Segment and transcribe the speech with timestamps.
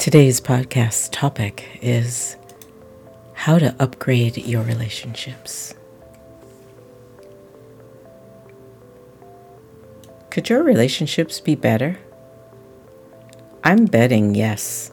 [0.00, 2.38] Today's podcast topic is
[3.34, 5.74] how to upgrade your relationships.
[10.30, 11.98] Could your relationships be better?
[13.62, 14.90] I'm betting yes.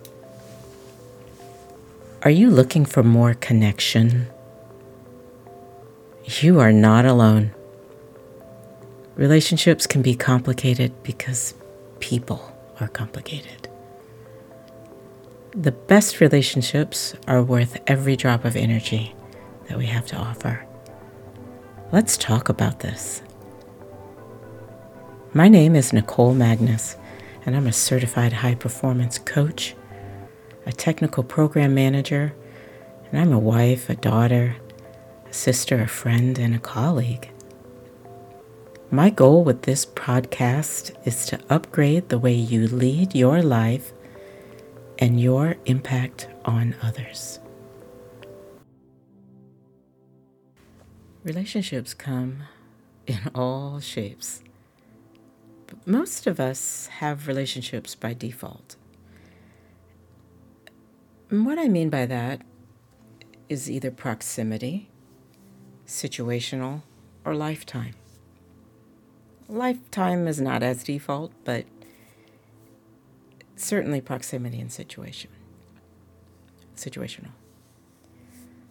[2.24, 4.28] Are you looking for more connection?
[6.42, 7.52] You are not alone.
[9.16, 11.54] Relationships can be complicated because
[12.02, 12.52] people
[12.82, 13.67] are complicated.
[15.60, 19.16] The best relationships are worth every drop of energy
[19.68, 20.64] that we have to offer.
[21.92, 23.24] Let's talk about this.
[25.34, 26.96] My name is Nicole Magnus,
[27.44, 29.74] and I'm a certified high performance coach,
[30.68, 32.36] a technical program manager,
[33.12, 34.58] and I'm a wife, a daughter,
[35.28, 37.32] a sister, a friend, and a colleague.
[38.92, 43.92] My goal with this podcast is to upgrade the way you lead your life
[45.00, 47.40] and your impact on others.
[51.24, 52.44] Relationships come
[53.06, 54.42] in all shapes.
[55.68, 58.78] But most of us have relationships by default.
[61.30, 62.42] And what I mean by that
[63.50, 64.90] is either proximity,
[65.86, 66.84] situational,
[67.26, 67.96] or lifetime.
[69.50, 71.66] Lifetime is not as default, but
[73.58, 75.30] certainly proximity and situation.
[76.76, 77.32] Situational.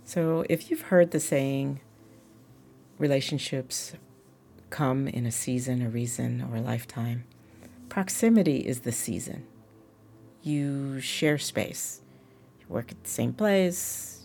[0.04, 1.80] So if you've heard the saying,
[2.98, 3.94] relationships
[4.70, 7.24] come in a season, a reason, or a lifetime,
[7.88, 9.46] proximity is the season.
[10.42, 12.00] You share space.
[12.60, 14.22] You work at the same place,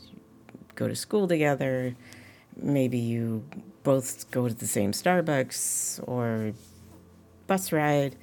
[0.75, 1.95] go to school together,
[2.55, 3.43] maybe you
[3.83, 6.53] both go to the same Starbucks or
[7.47, 8.15] bus ride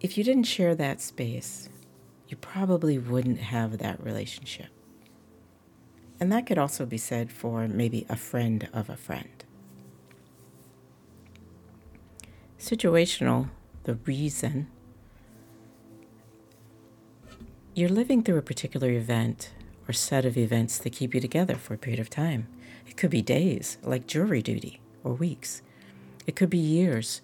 [0.00, 1.68] if you didn't share that space,
[2.28, 4.68] you probably wouldn't have that relationship.
[6.18, 9.44] And that could also be said for maybe a friend of a friend.
[12.58, 13.48] Situational,
[13.84, 14.68] the reason
[17.74, 19.52] you're living through a particular event
[19.88, 22.46] or set of events that keep you together for a period of time.
[22.86, 25.62] It could be days, like jury duty, or weeks.
[26.26, 27.22] It could be years.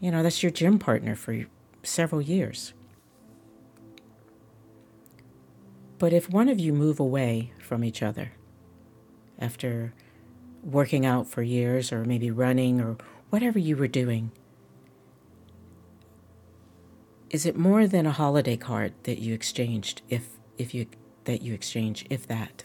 [0.00, 1.46] You know, that's your gym partner for
[1.86, 2.72] several years.
[5.98, 8.32] But if one of you move away from each other
[9.38, 9.94] after
[10.62, 12.96] working out for years or maybe running or
[13.30, 14.30] whatever you were doing,
[17.30, 20.86] is it more than a holiday card that you exchanged if if you
[21.24, 22.64] that you exchange if that?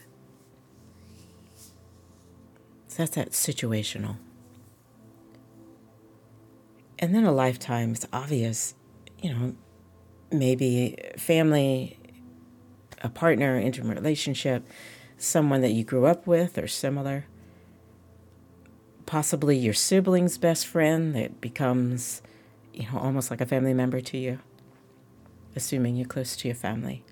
[2.88, 4.18] So that's that situational.
[7.00, 8.76] And then a lifetime is obvious
[9.22, 9.56] you know,
[10.32, 11.98] maybe family,
[13.02, 14.66] a partner, intimate relationship,
[15.18, 17.26] someone that you grew up with or similar.
[19.06, 22.22] Possibly your sibling's best friend that becomes,
[22.74, 24.40] you know, almost like a family member to you,
[25.56, 27.04] assuming you're close to your family.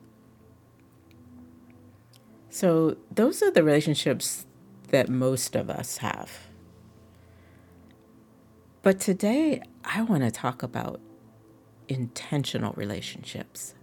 [2.50, 4.48] So, those are the relationships
[4.88, 6.48] that most of us have.
[8.82, 11.00] But today, I want to talk about
[11.90, 13.74] intentional relationships.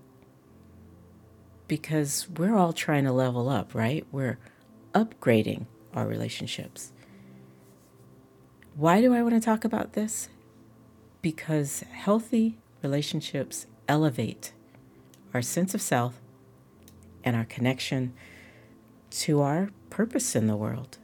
[1.69, 4.06] Because we're all trying to level up, right?
[4.12, 4.39] We're
[4.94, 6.93] upgrading our relationships.
[8.77, 10.28] Why do I want to talk about this?
[11.21, 14.53] Because healthy relationships elevate
[15.34, 16.21] our sense of self
[17.25, 18.15] and our connection
[19.11, 20.99] to our purpose in the world.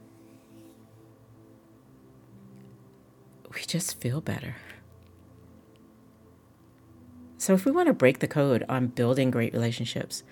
[3.53, 4.55] We just feel better.
[7.43, 10.23] So, if we want to break the code on building great relationships,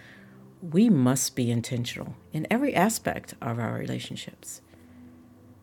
[0.62, 4.62] we must be intentional in every aspect of our relationships.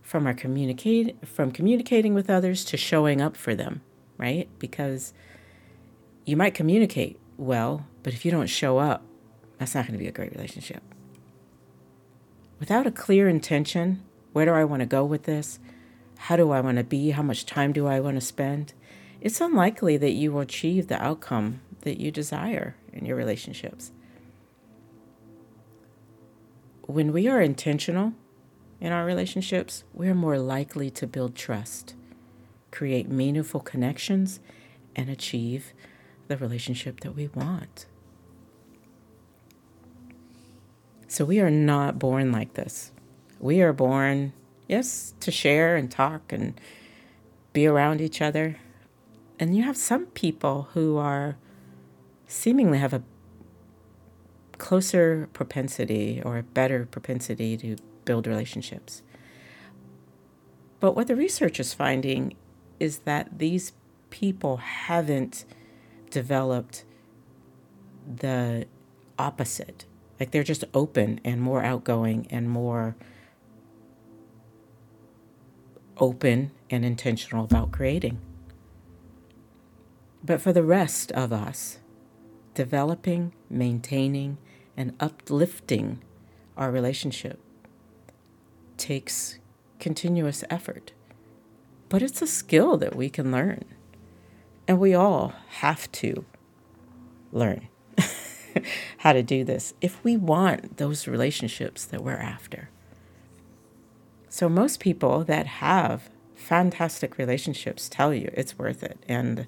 [0.03, 3.81] From our communicate from communicating with others to showing up for them,
[4.19, 4.47] right?
[4.59, 5.15] Because
[6.27, 9.03] you might communicate well, but if you don't show up,
[9.57, 10.83] that's not going to be a great relationship.
[12.61, 14.03] Without a clear intention,
[14.35, 15.61] where do I want to go with this?
[16.19, 17.13] How do I want to be?
[17.13, 18.75] How much time do I want to spend?
[19.21, 23.93] It's unlikely that you will achieve the outcome that you desire in your relationships.
[26.83, 28.15] When we are intentional
[28.81, 31.95] in our relationships, we're more likely to build trust,
[32.71, 34.41] create meaningful connections,
[34.95, 35.73] and achieve
[36.29, 37.87] the relationship that we want.
[41.09, 42.93] So we are not born like this.
[43.41, 44.33] We are born,
[44.69, 46.61] yes, to share and talk and
[47.53, 48.59] be around each other
[49.39, 51.37] And you have some people who are
[52.27, 53.03] seemingly have a
[54.59, 59.03] closer propensity or a better propensity to build relationships.
[60.81, 62.35] But what the research is finding
[62.81, 63.73] is that these
[64.11, 65.45] people haven't
[66.11, 66.85] developed
[68.07, 68.67] the
[69.19, 69.85] opposite.
[70.19, 72.97] Like they're just open and more outgoing and more
[75.97, 78.21] open and intentional about creating.
[80.25, 81.79] But for the rest of us,
[82.55, 84.39] developing, maintaining,
[84.77, 86.01] and uplifting
[86.57, 87.41] our relationship
[88.77, 89.39] takes
[89.79, 90.93] continuous effort.
[91.89, 93.65] But it's a skill that we can learn.
[94.67, 96.25] And we all have to
[97.33, 97.69] learn
[98.99, 102.69] how to do this if we want those relationships that we're after.
[104.29, 108.99] So, most people that have fantastic relationships tell you it's worth it.
[109.09, 109.47] And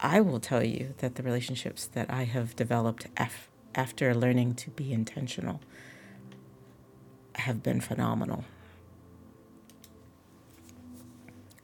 [0.00, 4.70] I will tell you that the relationships that I have developed af- after learning to
[4.70, 5.60] be intentional
[7.36, 8.44] have been phenomenal.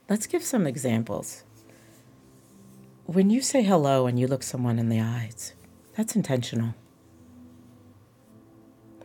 [0.09, 1.43] Let's give some examples.
[3.05, 5.53] When you say hello and you look someone in the eyes,
[5.95, 6.75] that's intentional.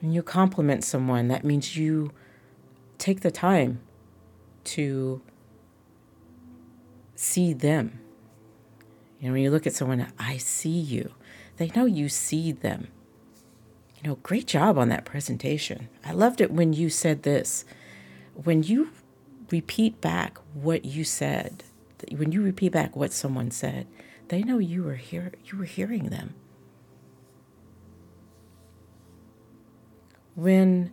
[0.00, 2.12] When you compliment someone, that means you
[2.98, 3.80] take the time
[4.64, 5.20] to
[7.14, 8.00] see them.
[9.20, 11.12] Know, when you look at someone, I see you.
[11.56, 12.88] They know you see them.
[13.96, 15.88] You know, great job on that presentation.
[16.04, 17.64] I loved it when you said this.
[18.34, 18.90] When you
[19.50, 21.64] repeat back what you said,
[22.10, 23.88] when you repeat back what someone said,
[24.28, 26.34] they know you were here you were hearing them.
[30.36, 30.92] When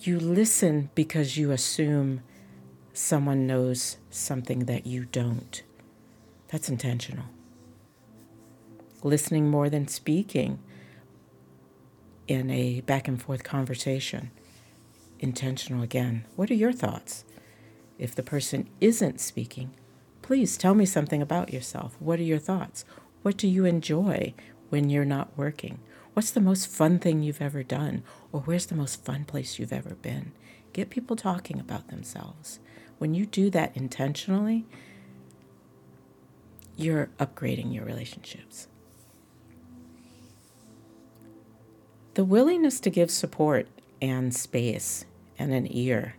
[0.00, 2.22] you listen because you assume
[2.94, 5.62] someone knows something that you don't.
[6.56, 7.26] That's intentional.
[9.02, 10.58] Listening more than speaking
[12.28, 14.30] in a back and forth conversation.
[15.20, 16.24] Intentional again.
[16.34, 17.26] What are your thoughts?
[17.98, 19.74] If the person isn't speaking,
[20.22, 21.94] please tell me something about yourself.
[22.00, 22.86] What are your thoughts?
[23.20, 24.32] What do you enjoy
[24.70, 25.80] when you're not working?
[26.14, 28.02] What's the most fun thing you've ever done?
[28.32, 30.32] Or where's the most fun place you've ever been?
[30.72, 32.60] Get people talking about themselves.
[32.96, 34.64] When you do that intentionally,
[36.76, 38.68] you're upgrading your relationships.
[42.14, 43.68] The willingness to give support
[44.00, 45.04] and space
[45.38, 46.16] and an ear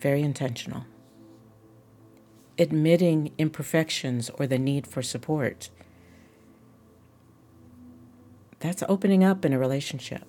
[0.00, 0.84] very intentional.
[2.58, 5.70] Admitting imperfections or the need for support.
[8.60, 10.24] That's opening up in a relationship.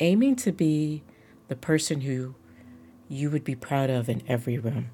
[0.00, 1.02] Aiming to be
[1.48, 2.34] the person who
[3.08, 4.90] you would be proud of in every room.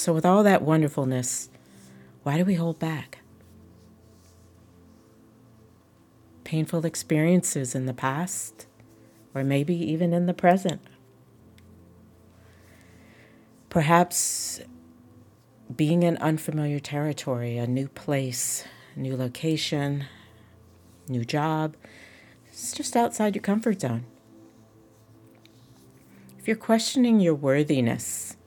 [0.00, 1.50] So, with all that wonderfulness,
[2.22, 3.18] why do we hold back?
[6.42, 8.66] painful experiences in the past,
[9.34, 10.80] or maybe even in the present.
[13.68, 14.62] Perhaps
[15.76, 18.64] being in unfamiliar territory, a new place,
[18.96, 20.06] new location,
[21.08, 21.76] new job,
[22.48, 24.06] it's just outside your comfort zone.
[26.38, 28.38] If you're questioning your worthiness,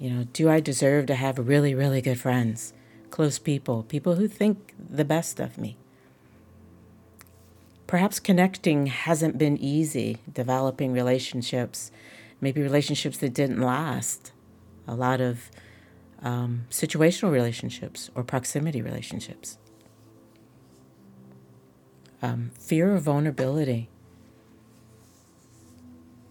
[0.00, 2.72] you know, do I deserve to have really, really good friends,
[3.10, 5.76] close people, people who think the best of me?
[7.86, 11.90] Perhaps connecting hasn't been easy, developing relationships,
[12.40, 14.32] maybe relationships that didn't last,
[14.88, 15.50] a lot of
[16.22, 19.58] um, situational relationships or proximity relationships.
[22.22, 23.90] Um, fear of vulnerability,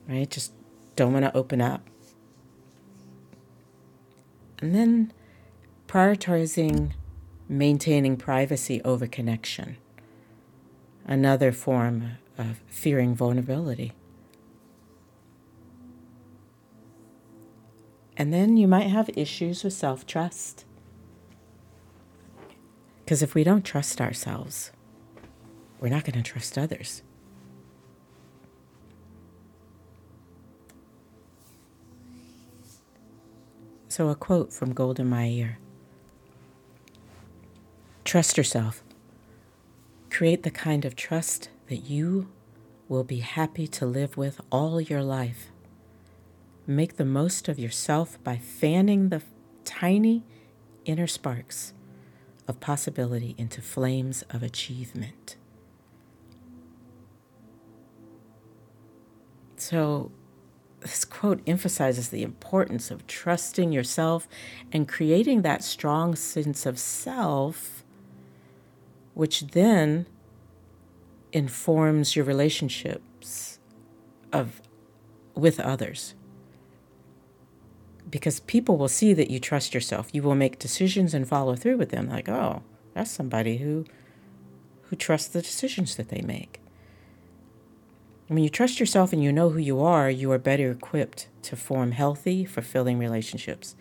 [0.08, 0.30] right?
[0.30, 0.54] Just
[0.96, 1.89] don't want to open up.
[4.62, 5.14] And then
[5.88, 6.92] prioritizing
[7.48, 9.78] maintaining privacy over connection
[11.06, 13.94] another form of fearing vulnerability.
[18.16, 20.66] And then you might have issues with self trust.
[23.04, 24.72] Because if we don't trust ourselves,
[25.80, 27.02] we're not going to trust others.
[33.90, 35.58] So, a quote from Golda Meir
[38.06, 38.84] Trust yourself.
[40.12, 42.30] Create the kind of trust that you
[42.88, 45.48] will be happy to live with all your life.
[46.68, 49.24] Make the most of yourself by fanning the
[49.66, 50.24] tiny
[50.86, 51.74] inner sparks
[52.48, 55.36] of possibility into flames of achievement.
[59.58, 60.12] So,
[60.82, 64.28] this quote emphasizes the importance of trusting yourself
[64.72, 67.84] and creating that strong sense of self,
[69.14, 70.06] which then
[71.32, 73.60] informs your relationships
[74.32, 74.62] of
[75.36, 76.16] with others.
[78.10, 80.10] Because people will see that you trust yourself.
[80.14, 83.86] You will make decisions and follow through with them like oh that's somebody who
[84.84, 86.59] who trusts the decisions that they make
[88.30, 91.56] when you trust yourself and you know who you are you are better equipped to
[91.56, 93.76] form healthy fulfilling relationships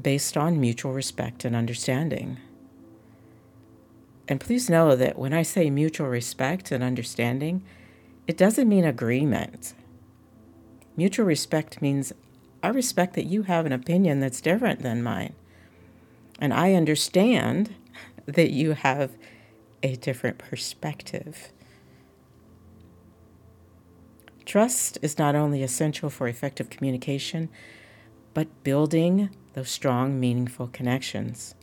[0.00, 2.38] based on mutual respect and understanding
[4.28, 7.62] and please know that when I say mutual respect and understanding,
[8.26, 9.74] it doesn't mean agreement.
[10.96, 12.12] Mutual respect means
[12.62, 15.34] I respect that you have an opinion that's different than mine.
[16.38, 17.74] And I understand
[18.26, 19.10] that you have
[19.82, 21.52] a different perspective.
[24.44, 27.48] Trust is not only essential for effective communication,
[28.34, 31.54] but building those strong, meaningful connections.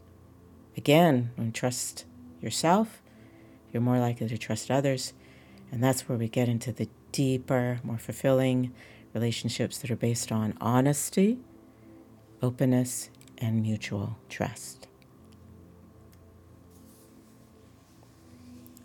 [0.77, 2.05] Again, when trust
[2.41, 3.01] yourself,
[3.71, 5.13] you're more likely to trust others.
[5.71, 8.73] And that's where we get into the deeper, more fulfilling
[9.13, 11.39] relationships that are based on honesty,
[12.41, 14.78] openness, and mutual trust.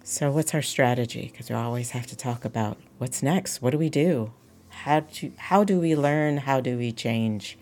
[0.07, 1.31] So, what's our strategy?
[1.33, 3.63] Because we always have to talk about what's next.
[3.63, 4.35] What do we do?
[4.69, 6.37] How do, how do we learn?
[6.37, 7.57] How do we change?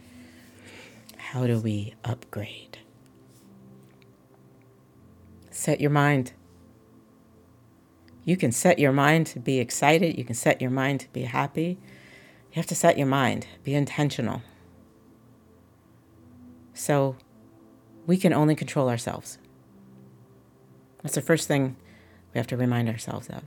[1.16, 2.78] How do we upgrade?
[5.52, 6.32] Set your mind.
[8.24, 10.18] You can set your mind to be excited.
[10.18, 11.78] You can set your mind to be happy.
[12.50, 14.42] You have to set your mind, be intentional.
[16.74, 17.14] So
[18.04, 19.38] we can only control ourselves.
[21.04, 21.76] That's the first thing
[22.32, 23.42] we have to remind ourselves of.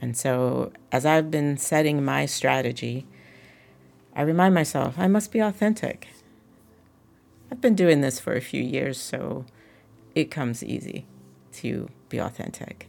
[0.00, 3.06] And so, as I've been setting my strategy,
[4.14, 6.08] I remind myself I must be authentic.
[7.50, 9.46] I've been doing this for a few years, so
[10.14, 11.06] it comes easy
[11.54, 12.88] to be authentic.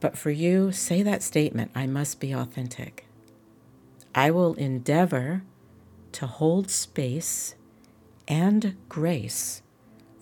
[0.00, 3.06] But for you, say that statement I must be authentic.
[4.14, 5.42] I will endeavor
[6.12, 7.54] to hold space
[8.28, 9.61] and grace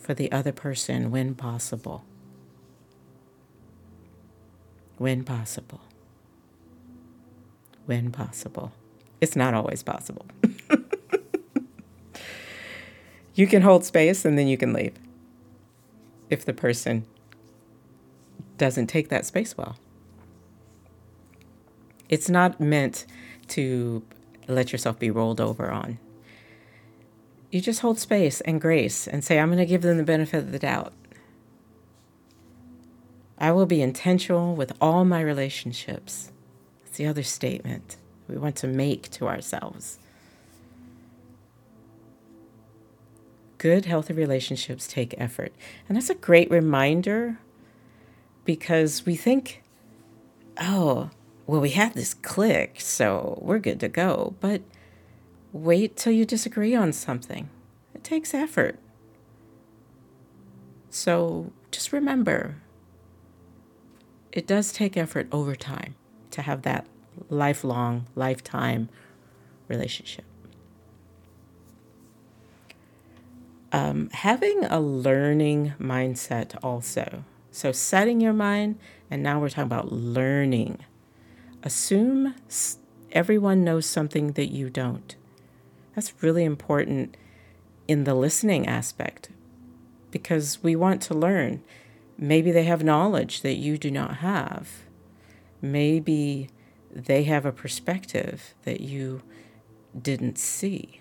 [0.00, 2.04] for the other person when possible.
[4.98, 5.82] When possible.
[7.86, 8.72] When possible.
[9.20, 10.26] It's not always possible.
[13.40, 14.92] You can hold space and then you can leave
[16.28, 17.06] if the person
[18.58, 19.78] doesn't take that space well.
[22.10, 23.06] It's not meant
[23.48, 24.02] to
[24.46, 25.98] let yourself be rolled over on.
[27.50, 30.38] You just hold space and grace and say, I'm going to give them the benefit
[30.38, 30.92] of the doubt.
[33.38, 36.30] I will be intentional with all my relationships.
[36.84, 37.96] That's the other statement
[38.28, 39.98] we want to make to ourselves.
[43.60, 45.52] good, healthy relationships take effort.
[45.86, 47.38] And that's a great reminder
[48.46, 49.62] because we think,
[50.58, 51.10] oh,
[51.46, 54.34] well, we have this click, so we're good to go.
[54.40, 54.62] But
[55.52, 57.48] wait till you disagree on something,
[57.94, 58.78] it takes effort.
[60.90, 62.56] So just remember,
[64.32, 65.94] it does take effort over time
[66.32, 66.86] to have that
[67.28, 68.88] lifelong, lifetime
[69.68, 70.24] relationship.
[73.72, 77.24] um, having a learning mindset also.
[77.52, 78.78] So, setting your mind,
[79.10, 80.78] and now we're talking about learning.
[81.62, 82.34] Assume
[83.12, 85.16] everyone knows something that you don't.
[85.94, 87.16] That's really important
[87.88, 89.30] in the listening aspect
[90.10, 91.62] because we want to learn.
[92.16, 94.84] Maybe they have knowledge that you do not have.
[95.62, 96.50] Maybe
[96.94, 99.22] they have a perspective that you
[100.00, 101.00] didn't see.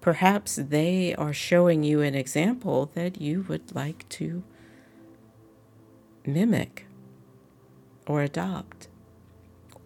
[0.00, 4.42] Perhaps they are showing you an example that you would like to
[6.24, 6.86] mimic
[8.06, 8.88] or adopt.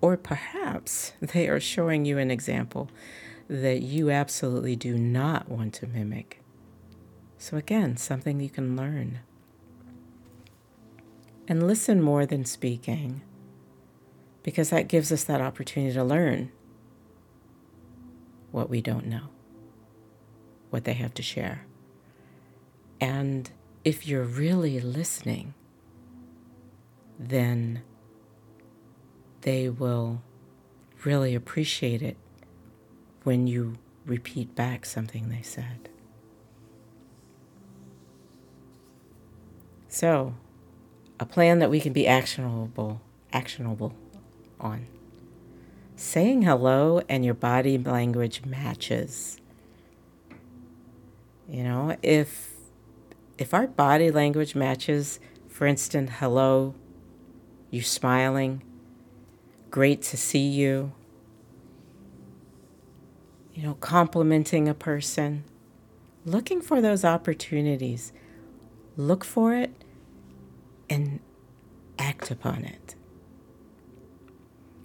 [0.00, 2.90] Or perhaps they are showing you an example
[3.60, 6.42] that you absolutely do not want to mimic.
[7.36, 9.20] So, again, something you can learn.
[11.46, 13.20] And listen more than speaking,
[14.42, 16.50] because that gives us that opportunity to learn
[18.52, 19.28] what we don't know
[20.70, 21.66] what they have to share.
[23.00, 23.50] And
[23.84, 25.52] if you're really listening,
[27.18, 27.82] then
[29.42, 30.22] they will
[31.04, 32.16] really appreciate it
[33.24, 35.88] when you repeat back something they said.
[39.88, 40.34] So,
[41.20, 43.00] a plan that we can be actionable
[43.32, 43.94] actionable
[44.60, 44.86] on.
[45.96, 49.38] Saying hello and your body language matches.
[51.48, 52.50] You know, if
[53.38, 56.74] if our body language matches, for instance, hello,
[57.70, 58.62] you smiling,
[59.70, 60.92] great to see you,
[63.54, 65.44] you know, complimenting a person,
[66.24, 68.12] looking for those opportunities.
[68.96, 69.72] Look for it
[70.88, 71.20] and
[71.98, 72.94] act upon it.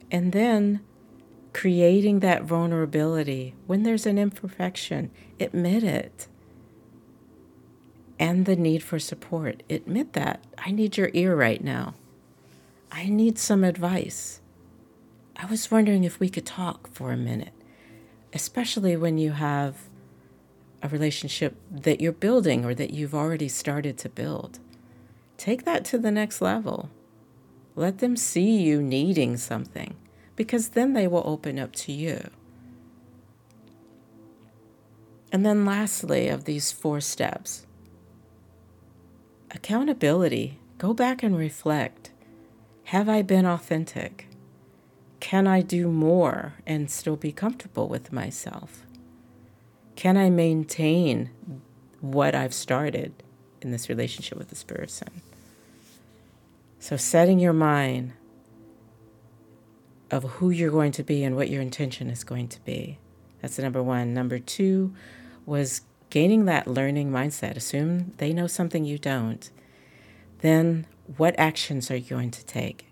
[0.09, 0.81] And then
[1.53, 6.27] creating that vulnerability when there's an imperfection, admit it.
[8.19, 10.43] And the need for support, admit that.
[10.57, 11.95] I need your ear right now.
[12.91, 14.39] I need some advice.
[15.35, 17.53] I was wondering if we could talk for a minute,
[18.37, 19.89] especially when you have
[20.83, 24.59] a relationship that you're building or that you've already started to build.
[25.37, 26.91] Take that to the next level.
[27.75, 29.95] Let them see you needing something
[30.35, 32.29] because then they will open up to you.
[35.31, 37.65] And then, lastly, of these four steps,
[39.49, 40.59] accountability.
[40.77, 42.11] Go back and reflect.
[42.85, 44.26] Have I been authentic?
[45.19, 48.83] Can I do more and still be comfortable with myself?
[49.95, 51.31] Can I maintain
[52.01, 53.23] what I've started
[53.61, 55.21] in this relationship with this person?
[56.79, 58.13] So, setting your mind
[60.11, 62.99] of who you're going to be and what your intention is going to be.
[63.41, 64.13] That's number one.
[64.13, 64.93] Number two
[65.45, 67.55] was gaining that learning mindset.
[67.55, 69.49] Assume they know something you don't.
[70.39, 70.85] Then,
[71.17, 72.86] what actions are you going to take?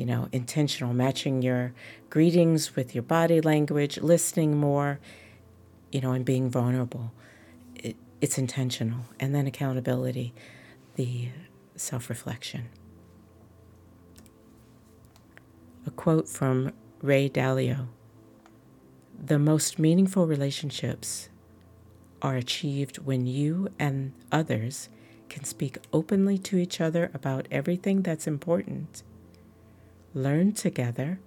[0.00, 1.74] You know, intentional, matching your
[2.08, 4.98] greetings with your body language, listening more,
[5.92, 7.12] you know, and being vulnerable.
[7.74, 9.00] It, it's intentional.
[9.20, 10.32] And then accountability,
[10.94, 11.28] the
[11.76, 12.70] self reflection.
[15.86, 17.88] A quote from Ray Dalio
[19.22, 21.28] The most meaningful relationships
[22.22, 24.88] are achieved when you and others
[25.28, 29.02] can speak openly to each other about everything that's important,
[30.14, 31.20] learn together,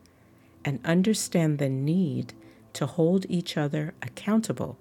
[0.65, 2.33] and understand the need
[2.73, 4.77] to hold each other accountable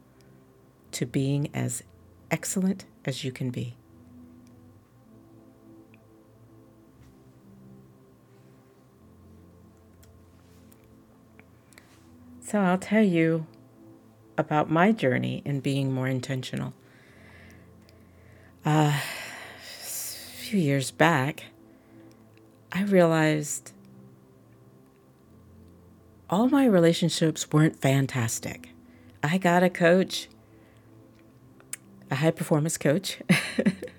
[0.92, 1.82] to being as
[2.30, 3.76] excellent as you can be.
[12.40, 13.46] So I'll tell you
[14.36, 16.74] about my journey in being more intentional.
[18.64, 19.02] Uh, a
[20.36, 21.44] few years back,
[22.70, 23.71] I realized
[26.32, 28.70] all my relationships weren't fantastic.
[29.22, 30.28] I got a coach,
[32.10, 33.18] a high performance coach.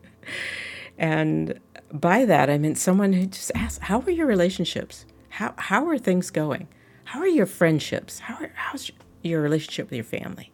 [0.97, 1.59] and
[1.91, 5.05] by that, I meant someone who just asked, How are your relationships?
[5.29, 6.67] How, how are things going?
[7.05, 8.19] How are your friendships?
[8.19, 8.89] How are, how's
[9.21, 10.51] your relationship with your family?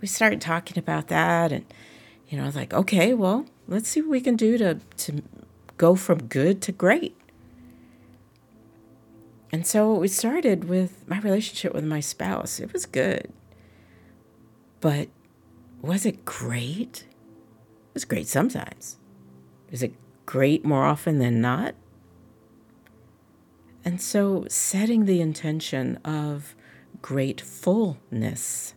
[0.00, 1.66] We started talking about that, and
[2.26, 5.22] you know, I was like, okay, well, let's see what we can do to to
[5.76, 7.15] go from good to great.
[9.56, 12.60] And so we started with my relationship with my spouse.
[12.60, 13.32] It was good.
[14.82, 15.08] But
[15.80, 17.06] was it great?
[17.08, 18.98] It was great sometimes.
[19.70, 19.94] Is it
[20.26, 21.74] great more often than not?
[23.82, 26.54] And so, setting the intention of
[27.00, 28.74] gratefulness.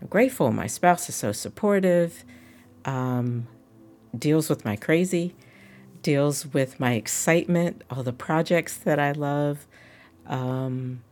[0.00, 0.52] I'm grateful.
[0.52, 2.24] My spouse is so supportive,
[2.84, 3.48] um,
[4.16, 5.34] deals with my crazy,
[6.02, 9.66] deals with my excitement, all the projects that I love.
[10.26, 11.02] Um,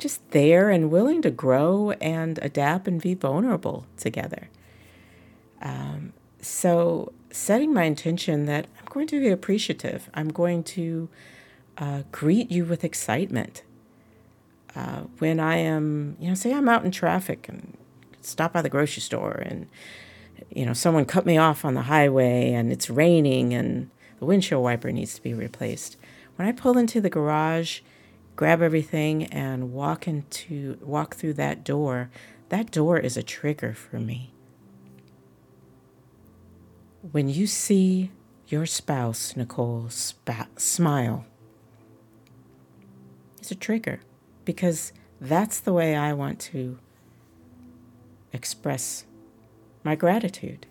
[0.00, 4.48] just there and willing to grow and adapt and be vulnerable together.
[5.62, 11.08] Um, so, setting my intention that I'm going to be appreciative, I'm going to
[11.78, 13.62] uh, greet you with excitement.
[14.74, 17.76] Uh, when I am, you know, say I'm out in traffic and
[18.22, 19.68] stop by the grocery store and,
[20.48, 24.62] you know, someone cut me off on the highway and it's raining and the windshield
[24.62, 25.96] wiper needs to be replaced.
[26.36, 27.80] When I pull into the garage,
[28.36, 32.10] grab everything and walk into walk through that door,
[32.48, 34.32] that door is a trigger for me.
[37.12, 38.10] When you see
[38.48, 41.24] your spouse, Nicole, spa- smile,
[43.38, 44.00] it's a trigger
[44.44, 46.78] because that's the way I want to
[48.32, 49.04] express
[49.84, 50.66] my gratitude.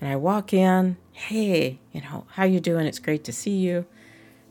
[0.00, 2.86] And I walk in, hey, you know, how you doing?
[2.86, 3.86] It's great to see you.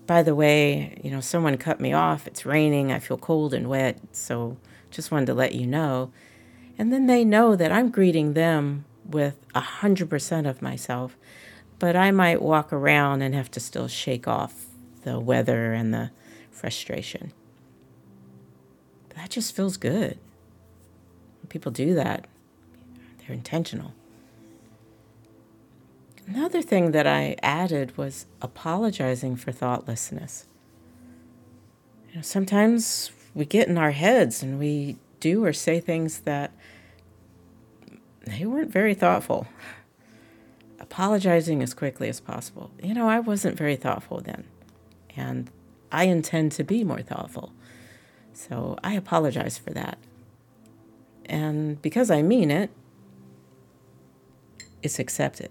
[0.08, 2.28] By the way, you know, someone cut me off.
[2.28, 2.92] It's raining.
[2.92, 4.58] I feel cold and wet, so
[4.92, 6.12] just wanted to let you know.
[6.78, 11.18] And then they know that I'm greeting them with a hundred percent of myself,
[11.80, 14.66] but I might walk around and have to still shake off
[15.04, 16.12] the weather and the
[16.52, 17.32] frustration.
[19.16, 20.20] That just feels good.
[21.50, 22.26] People do that,
[23.20, 23.94] they're intentional.
[26.28, 30.48] Another thing that I added was apologizing for thoughtlessness.
[32.10, 36.52] You know, sometimes we get in our heads and we do or say things that
[38.26, 39.48] they weren't very thoughtful.
[40.80, 42.72] Apologizing as quickly as possible.
[42.82, 44.46] You know, I wasn't very thoughtful then,
[45.16, 45.50] and
[45.92, 47.54] I intend to be more thoughtful.
[48.34, 49.98] So I apologize for that.
[51.26, 52.70] And because I mean it,
[54.82, 55.50] it's accepted.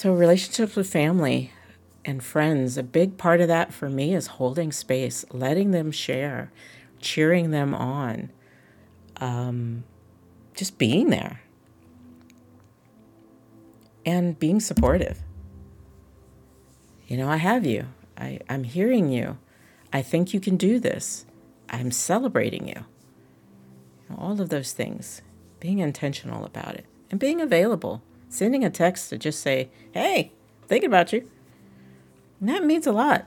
[0.00, 1.52] So, relationships with family
[2.06, 6.50] and friends, a big part of that for me is holding space, letting them share,
[7.00, 8.30] cheering them on,
[9.18, 9.84] um,
[10.54, 11.42] just being there,
[14.06, 15.20] and being supportive.
[17.06, 17.84] You know, I have you,
[18.16, 19.36] I, I'm hearing you.
[19.92, 21.26] I think you can do this.
[21.68, 22.86] I'm celebrating you.
[24.16, 25.20] all of those things,
[25.60, 30.32] being intentional about it, and being available sending a text to just say, hey,
[30.66, 31.28] thinking about you.
[32.40, 33.26] That means a lot.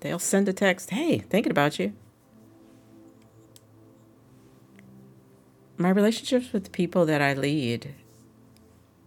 [0.00, 1.92] They'll send a text, hey, thinking about you.
[5.76, 7.94] My relationships with the people that I lead,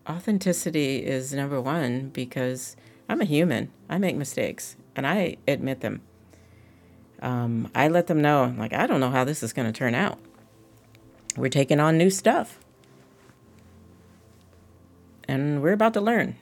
[0.08, 2.78] authenticity is number one because
[3.10, 3.72] I'm a human.
[3.90, 6.02] I make mistakes and I admit them.
[7.22, 9.94] Um, I let them know, like, I don't know how this is going to turn
[9.94, 10.18] out.
[11.36, 12.60] We're taking on new stuff
[15.28, 16.36] and we're about to learn.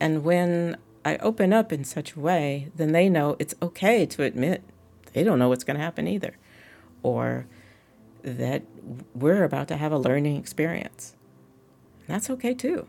[0.00, 4.22] And when I open up in such a way, then they know it's okay to
[4.22, 4.62] admit
[5.12, 6.36] they don't know what's going to happen either,
[7.02, 7.46] or
[8.22, 8.62] that
[9.14, 11.14] we're about to have a learning experience.
[12.06, 12.88] That's okay too.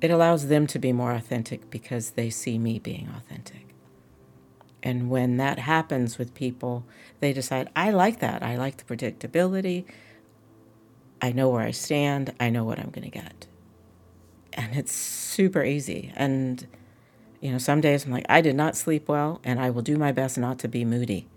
[0.00, 3.66] It allows them to be more authentic because they see me being authentic.
[4.82, 6.86] And when that happens with people,
[7.20, 8.42] they decide, I like that.
[8.42, 9.84] I like the predictability.
[11.22, 13.46] I know where I stand, I know what I'm going to get.
[14.52, 16.12] And it's super easy.
[16.16, 16.66] And,
[17.40, 19.96] you know, some days I'm like, I did not sleep well, and I will do
[19.96, 21.28] my best not to be moody.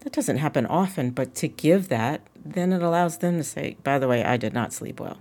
[0.00, 3.98] That doesn't happen often, but to give that, then it allows them to say, by
[3.98, 5.18] the way, I did not sleep well.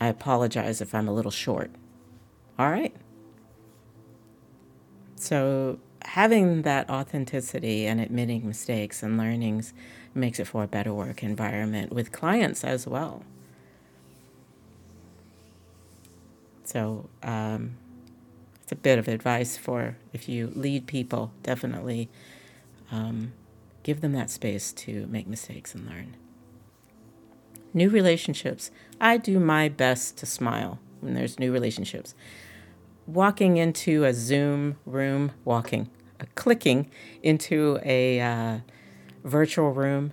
[0.00, 1.70] I apologize if I'm a little short.
[2.58, 2.94] All right.
[5.14, 9.72] So, having that authenticity and admitting mistakes and learnings
[10.16, 13.22] makes it for a better work environment with clients as well.
[16.64, 17.76] So, um,
[18.66, 22.08] it's a bit of advice for if you lead people, definitely
[22.90, 23.32] um,
[23.84, 26.16] give them that space to make mistakes and learn.
[27.72, 28.72] New relationships.
[29.00, 32.16] I do my best to smile when there's new relationships.
[33.06, 35.88] Walking into a Zoom room, walking,
[36.20, 36.90] uh, clicking
[37.22, 38.58] into a uh,
[39.26, 40.12] virtual room,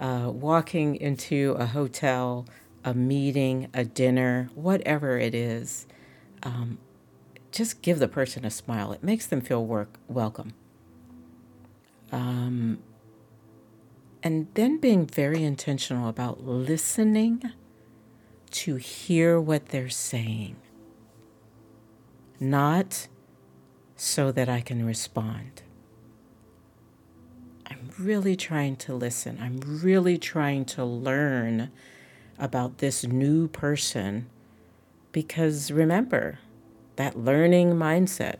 [0.00, 2.46] uh, walking into a hotel,
[2.84, 5.86] a meeting, a dinner, whatever it is,
[6.42, 6.78] um,
[7.52, 8.92] just give the person a smile.
[8.92, 10.54] It makes them feel work welcome.
[12.10, 12.78] Um,
[14.22, 17.42] and then being very intentional about listening
[18.50, 20.56] to hear what they're saying,
[22.40, 23.08] not
[23.96, 25.62] so that I can respond.
[27.98, 29.38] Really trying to listen.
[29.40, 31.70] I'm really trying to learn
[32.38, 34.28] about this new person
[35.12, 36.38] because remember,
[36.96, 38.36] that learning mindset,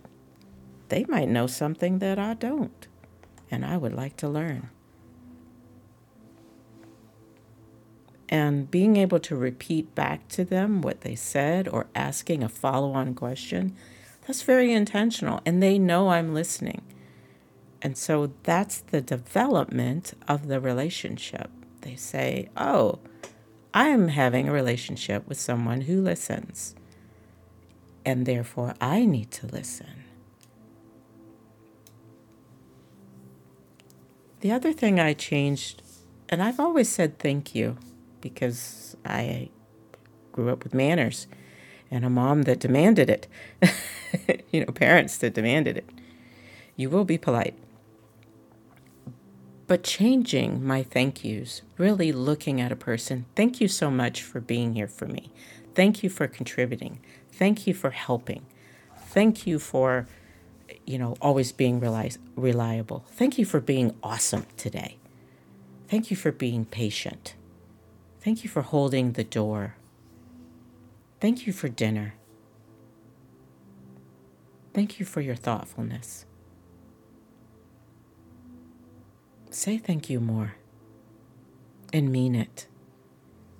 [0.90, 2.86] they might know something that I don't,
[3.50, 4.68] and I would like to learn.
[8.28, 12.92] And being able to repeat back to them what they said or asking a follow
[12.92, 13.74] on question,
[14.26, 16.82] that's very intentional, and they know I'm listening.
[17.82, 21.50] And so that's the development of the relationship.
[21.82, 23.00] They say, oh,
[23.74, 26.74] I am having a relationship with someone who listens,
[28.04, 30.04] and therefore I need to listen.
[34.40, 35.82] The other thing I changed,
[36.28, 37.76] and I've always said thank you
[38.20, 39.50] because I
[40.32, 41.26] grew up with manners
[41.90, 43.28] and a mom that demanded it,
[44.52, 45.88] you know, parents that demanded it.
[46.76, 47.54] You will be polite
[49.66, 53.26] but changing my thank yous, really looking at a person.
[53.34, 55.30] Thank you so much for being here for me.
[55.74, 57.00] Thank you for contributing.
[57.32, 58.46] Thank you for helping.
[59.08, 60.06] Thank you for
[60.86, 63.04] you know, always being reli- reliable.
[63.10, 64.98] Thank you for being awesome today.
[65.88, 67.34] Thank you for being patient.
[68.20, 69.76] Thank you for holding the door.
[71.20, 72.14] Thank you for dinner.
[74.74, 76.25] Thank you for your thoughtfulness.
[79.56, 80.56] Say thank you more
[81.90, 82.66] and mean it.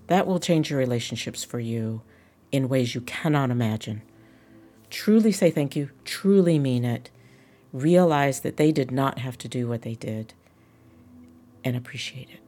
[0.08, 2.02] That will change your relationships for you
[2.52, 4.02] in ways you cannot imagine.
[4.90, 7.08] Truly say thank you, truly mean it.
[7.72, 10.34] Realize that they did not have to do what they did
[11.64, 12.40] and appreciate it.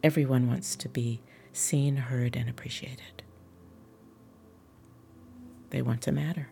[0.00, 3.24] Everyone wants to be seen, heard, and appreciated.
[5.70, 6.50] They want to matter.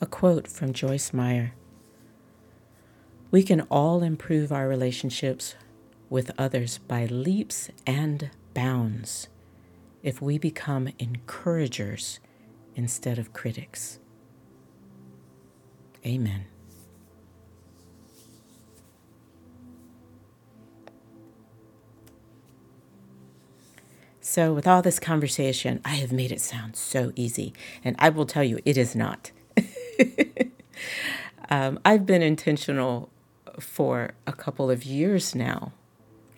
[0.00, 1.54] A quote from Joyce Meyer
[3.30, 5.54] We can all improve our relationships
[6.08, 9.28] with others by leaps and bounds
[10.02, 12.18] if we become encouragers
[12.74, 14.00] instead of critics.
[16.04, 16.46] Amen.
[24.20, 27.52] So, with all this conversation, I have made it sound so easy,
[27.84, 29.32] and I will tell you, it is not.
[31.50, 33.10] um, I've been intentional
[33.60, 35.72] for a couple of years now,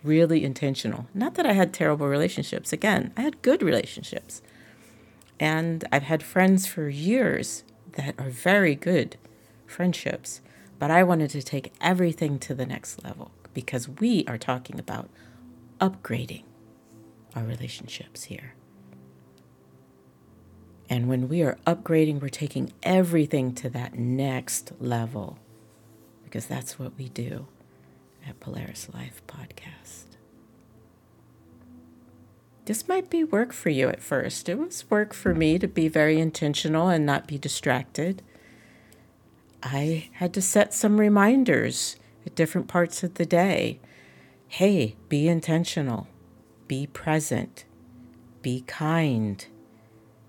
[0.02, 1.06] really intentional.
[1.14, 2.72] Not that I had terrible relationships.
[2.72, 4.42] Again, I had good relationships.
[5.40, 9.16] And I've had friends for years that are very good
[9.66, 10.40] friendships.
[10.78, 15.08] But I wanted to take everything to the next level because we are talking about
[15.80, 16.44] upgrading
[17.34, 18.54] our relationships here.
[20.88, 25.38] And when we are upgrading, we're taking everything to that next level
[26.32, 27.46] because that's what we do
[28.26, 30.16] at Polaris Life Podcast.
[32.64, 34.48] This might be work for you at first.
[34.48, 38.22] It was work for me to be very intentional and not be distracted.
[39.62, 43.78] I had to set some reminders at different parts of the day.
[44.48, 46.08] Hey, be intentional,
[46.66, 47.66] be present,
[48.40, 49.44] be kind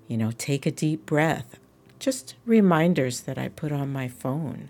[0.10, 1.58] you know, take a deep breath.
[1.98, 4.70] Just reminders that I put on my phone.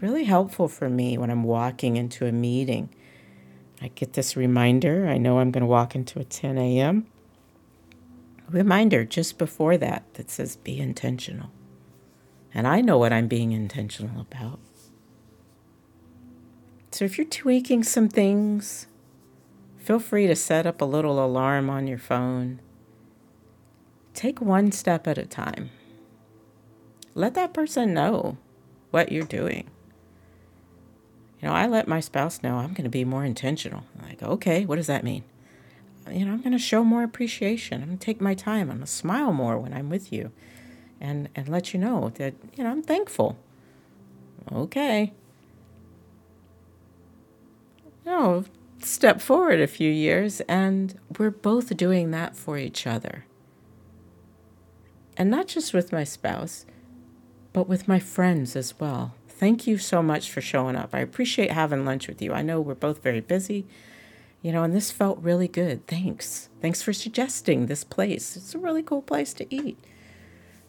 [0.00, 2.88] Really helpful for me when I'm walking into a meeting.
[3.80, 5.08] I get this reminder.
[5.08, 7.06] I know I'm going to walk into a 10 a.m.
[8.48, 11.50] Reminder just before that that says be intentional.
[12.54, 14.58] And I know what I'm being intentional about.
[16.90, 18.86] So if you're tweaking some things,
[19.78, 22.60] feel free to set up a little alarm on your phone
[24.18, 25.70] take one step at a time.
[27.14, 28.36] Let that person know
[28.90, 29.70] what you're doing.
[31.40, 33.84] You know, I let my spouse know I'm going to be more intentional.
[33.96, 35.24] I'm like, okay, what does that mean?
[36.10, 37.82] You know, I'm going to show more appreciation.
[37.82, 38.70] I'm going to take my time.
[38.70, 40.32] I'm going to smile more when I'm with you
[41.00, 43.38] and, and let you know that, you know, I'm thankful.
[44.50, 45.12] Okay.
[48.04, 48.44] You know,
[48.82, 53.26] step forward a few years and we're both doing that for each other.
[55.16, 56.64] And not just with my spouse,
[57.52, 59.14] but with my friends as well.
[59.38, 60.90] Thank you so much for showing up.
[60.92, 62.32] I appreciate having lunch with you.
[62.32, 63.68] I know we're both very busy,
[64.42, 65.86] you know, and this felt really good.
[65.86, 66.48] Thanks.
[66.60, 68.36] Thanks for suggesting this place.
[68.36, 69.78] It's a really cool place to eat,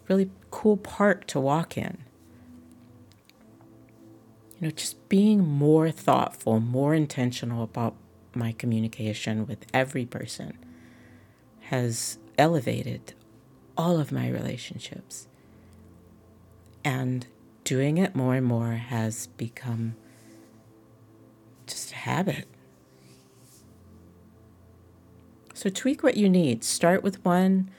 [0.07, 1.97] really cool park to walk in.
[4.59, 7.95] You know, just being more thoughtful, more intentional about
[8.35, 10.59] my communication with every person
[11.61, 13.15] has elevated
[13.75, 15.27] all of my relationships.
[16.83, 17.25] And
[17.69, 19.95] doing it more and more has become
[21.67, 22.47] just a habit.
[25.53, 26.63] So tweak what you need.
[26.63, 27.69] Start with one,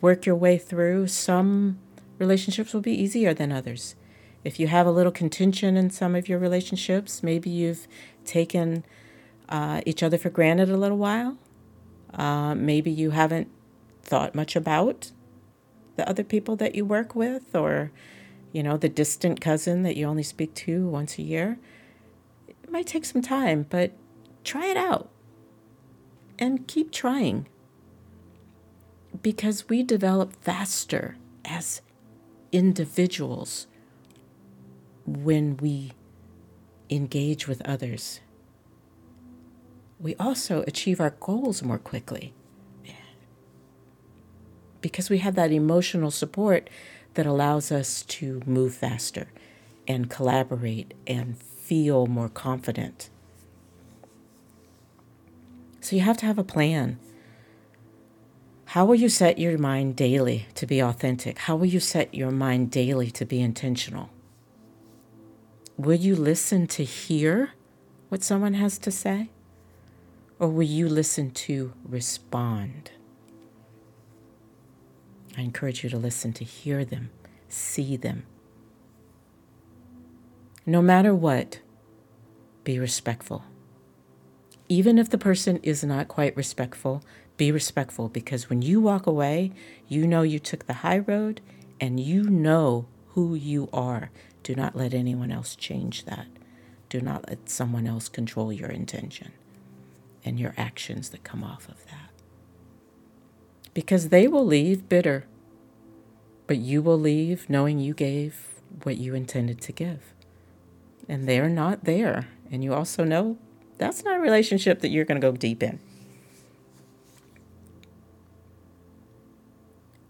[0.00, 1.08] work your way through.
[1.08, 1.78] Some
[2.18, 3.94] relationships will be easier than others.
[4.42, 7.86] If you have a little contention in some of your relationships, maybe you've
[8.24, 8.86] taken
[9.50, 11.36] uh, each other for granted a little while.
[12.14, 13.48] Uh, maybe you haven't
[14.02, 15.12] thought much about
[15.96, 17.92] the other people that you work with or
[18.56, 21.58] you know the distant cousin that you only speak to once a year
[22.48, 23.92] it might take some time but
[24.44, 25.10] try it out
[26.38, 27.46] and keep trying
[29.22, 31.82] because we develop faster as
[32.52, 33.66] individuals
[35.04, 35.92] when we
[36.90, 38.20] engage with others.
[39.98, 42.34] We also achieve our goals more quickly
[44.80, 46.68] because we have that emotional support
[47.16, 49.26] that allows us to move faster
[49.88, 53.10] and collaborate and feel more confident.
[55.80, 56.98] So you have to have a plan.
[58.66, 61.38] How will you set your mind daily to be authentic?
[61.38, 64.10] How will you set your mind daily to be intentional?
[65.76, 67.50] Will you listen to hear
[68.08, 69.30] what someone has to say?
[70.38, 72.90] Or will you listen to respond?
[75.36, 77.10] I encourage you to listen to hear them,
[77.48, 78.24] see them.
[80.64, 81.60] No matter what,
[82.64, 83.44] be respectful.
[84.68, 87.02] Even if the person is not quite respectful,
[87.36, 89.52] be respectful because when you walk away,
[89.86, 91.40] you know you took the high road
[91.80, 94.10] and you know who you are.
[94.42, 96.26] Do not let anyone else change that.
[96.88, 99.32] Do not let someone else control your intention
[100.24, 102.10] and your actions that come off of that.
[103.76, 105.26] Because they will leave bitter,
[106.46, 110.14] but you will leave knowing you gave what you intended to give.
[111.10, 112.26] And they're not there.
[112.50, 113.36] And you also know
[113.76, 115.78] that's not a relationship that you're going to go deep in.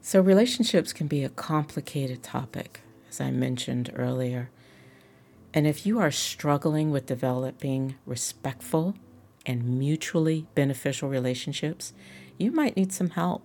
[0.00, 4.48] So, relationships can be a complicated topic, as I mentioned earlier.
[5.52, 8.94] And if you are struggling with developing respectful
[9.44, 11.92] and mutually beneficial relationships,
[12.38, 13.42] you might need some help.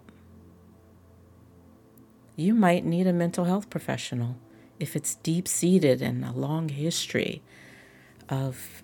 [2.41, 4.35] You might need a mental health professional
[4.79, 7.43] if it's deep seated and a long history
[8.29, 8.81] of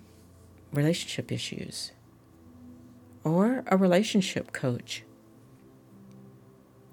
[0.72, 1.90] relationship issues,
[3.24, 5.02] or a relationship coach.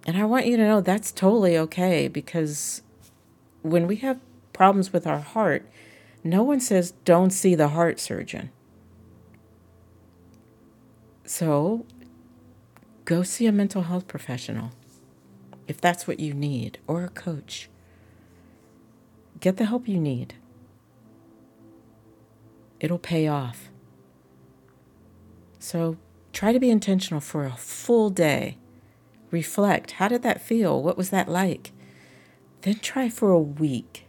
[0.07, 2.81] And I want you to know that's totally okay because
[3.61, 4.19] when we have
[4.51, 5.69] problems with our heart,
[6.23, 8.49] no one says don't see the heart surgeon.
[11.25, 11.85] So
[13.03, 14.71] go see a mental health professional
[15.67, 17.69] if that's what you need, or a coach.
[19.39, 20.35] Get the help you need.
[22.79, 23.69] It'll pay off.
[25.59, 25.97] So
[26.33, 28.57] try to be intentional for a full day.
[29.31, 29.91] Reflect.
[29.91, 30.81] How did that feel?
[30.81, 31.71] What was that like?
[32.61, 34.05] Then try for a week.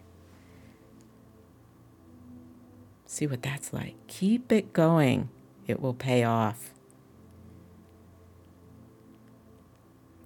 [3.07, 3.95] See what that's like.
[4.09, 5.31] Keep it going.
[5.67, 6.75] It will pay off.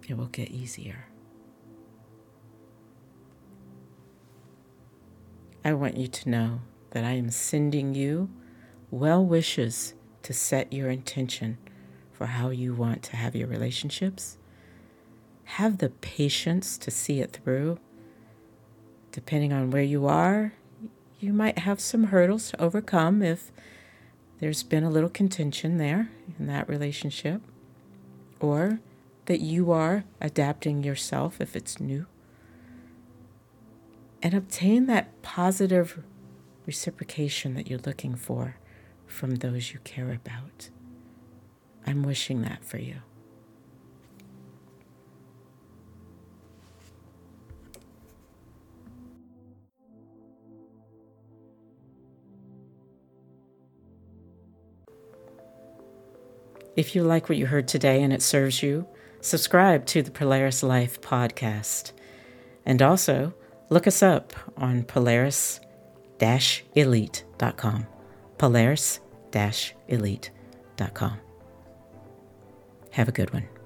[0.09, 1.07] It will get easier.
[5.63, 6.61] I want you to know
[6.93, 8.31] that I am sending you
[8.91, 9.93] well wishes
[10.23, 11.59] to set your intention
[12.13, 14.39] for how you want to have your relationships.
[15.45, 17.79] Have the patience to see it through.
[19.13, 20.55] Depending on where you are,
[21.19, 23.53] you might have some hurdles to overcome if
[24.39, 27.43] there's been a little contention there in that relationship,
[28.41, 28.81] or
[29.27, 32.07] that you are adapting yourself if it's new
[34.23, 36.03] and obtain that positive
[36.67, 38.57] reciprocation that you're looking for
[39.07, 40.71] from those you care about.
[41.87, 42.97] I'm wishing that for you.
[56.77, 58.87] If you like what you heard today and it serves you,
[59.21, 61.93] subscribe to the Polaris Life podcast.
[62.65, 63.35] And also,
[63.71, 65.61] Look us up on Polaris
[66.75, 67.87] elite.com.
[68.37, 69.01] Polaris
[69.89, 71.21] elite.com.
[72.91, 73.60] Have a good one.